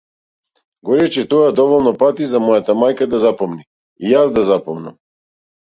Го 0.89 0.95
рече 1.01 1.23
тоа 1.33 1.51
доволно 1.59 1.93
пати 2.05 2.31
за 2.31 2.43
мојата 2.47 2.77
мајка 2.81 3.09
да 3.13 3.21
запомни, 3.29 3.63
и 4.03 4.17
јас 4.17 4.37
да 4.41 4.49
запомнам. 4.53 5.03